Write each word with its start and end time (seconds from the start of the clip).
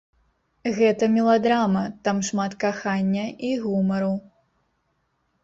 Гэта 0.77 1.09
меладрама, 1.17 1.83
там 2.07 2.23
шмат 2.31 2.57
кахання 2.65 3.27
і 3.51 3.53
гумару. 3.67 4.11